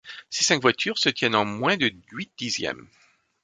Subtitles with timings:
[0.31, 2.89] Ces cinq voitures se tiennent en moins de huit dixièmes.